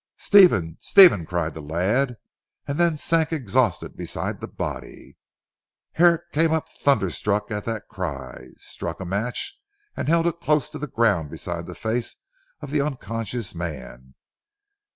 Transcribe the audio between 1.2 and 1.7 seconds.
cried the